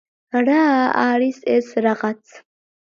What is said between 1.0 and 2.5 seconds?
არის ეს რაღაც?